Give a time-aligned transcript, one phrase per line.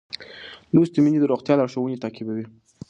[0.73, 2.45] لوستې میندې د روغتیا لارښوونې تعقیبوي.